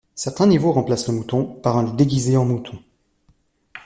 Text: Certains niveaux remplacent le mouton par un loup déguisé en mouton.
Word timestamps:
Certains 0.15 0.47
niveaux 0.47 0.71
remplacent 0.71 1.09
le 1.09 1.13
mouton 1.13 1.45
par 1.45 1.77
un 1.77 1.83
loup 1.83 1.93
déguisé 1.95 2.35
en 2.35 2.43
mouton. 2.43 2.79